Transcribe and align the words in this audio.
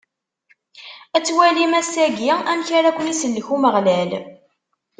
Ad 1.15 1.23
twalim 1.27 1.73
ass-agi, 1.79 2.31
amek 2.51 2.69
ara 2.77 2.95
ken-isellek 2.95 3.47
Umeɣlal. 3.55 4.11